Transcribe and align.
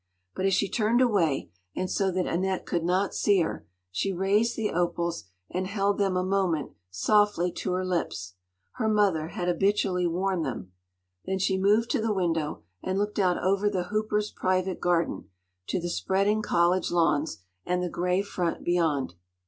But 0.33 0.47
as 0.47 0.55
she 0.55 0.67
turned 0.67 0.99
away, 0.99 1.51
and 1.75 1.87
so 1.87 2.09
that 2.09 2.25
Annette 2.25 2.65
could 2.65 2.83
not 2.83 3.13
see 3.13 3.41
her, 3.41 3.67
she 3.91 4.11
raised 4.11 4.55
the 4.57 4.71
opals, 4.71 5.25
and 5.51 5.67
held 5.67 5.99
them 5.99 6.17
a 6.17 6.23
moment 6.23 6.71
softly 6.89 7.51
to 7.51 7.73
her 7.73 7.85
lips. 7.85 8.33
Her 8.77 8.89
mother 8.89 9.27
had 9.27 9.47
habitually 9.47 10.07
worn 10.07 10.41
them. 10.41 10.71
Then 11.25 11.37
she 11.37 11.55
moved 11.55 11.91
to 11.91 12.01
the 12.01 12.11
window, 12.15 12.63
and 12.81 12.97
looked 12.97 13.19
out 13.19 13.37
over 13.43 13.69
the 13.69 13.89
Hoopers’ 13.93 14.31
private 14.31 14.79
garden, 14.81 15.29
to 15.67 15.79
the 15.79 15.87
spreading 15.87 16.41
college 16.41 16.89
lawns, 16.89 17.43
and 17.63 17.83
the 17.83 17.87
grey 17.87 18.23
front 18.23 18.63
beyond. 18.63 19.13